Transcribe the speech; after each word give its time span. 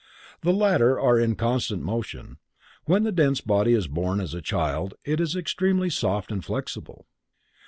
The 0.41 0.51
latter 0.51 0.99
are 0.99 1.19
in 1.19 1.35
constant 1.35 1.83
motion. 1.83 2.39
When 2.85 3.03
the 3.03 3.11
dense 3.11 3.39
body 3.39 3.73
is 3.73 3.87
born 3.87 4.19
as 4.19 4.33
a 4.33 4.41
child 4.41 4.95
it 5.05 5.19
is 5.19 5.35
extremely 5.35 5.91
soft 5.91 6.31
and 6.31 6.43
flexible. 6.43 7.05